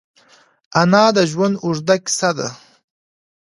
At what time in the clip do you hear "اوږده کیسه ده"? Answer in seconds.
1.65-2.47